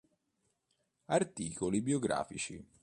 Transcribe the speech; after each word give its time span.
Articoli 1.09 1.79
biografici 1.83 2.57